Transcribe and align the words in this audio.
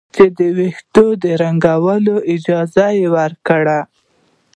چې 0.15 0.23
د 0.37 0.39
ویښتو 0.57 1.05
د 1.23 1.25
رنګولو 1.41 2.15
اجازه 2.33 2.87
ورکړي. 3.15 3.79